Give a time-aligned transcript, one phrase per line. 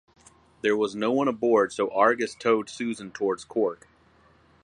[0.61, 3.87] There was no one aboard so "Argus" towed "Susan" towards Cork.